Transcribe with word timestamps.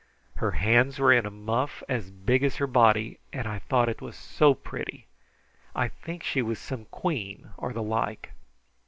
Her 0.37 0.49
hands 0.53 0.97
were 0.97 1.13
in 1.13 1.27
a 1.27 1.29
muff 1.29 1.83
as 1.87 2.09
big 2.09 2.43
as 2.43 2.55
her 2.55 2.65
body, 2.65 3.19
and 3.31 3.45
I 3.47 3.59
thought 3.59 3.87
it 3.87 4.01
was 4.01 4.15
so 4.15 4.55
pretty. 4.55 5.05
I 5.75 5.89
think 5.89 6.23
she 6.23 6.41
was 6.41 6.57
some 6.57 6.85
queen, 6.85 7.51
or 7.55 7.71
the 7.71 7.83
like. 7.83 8.31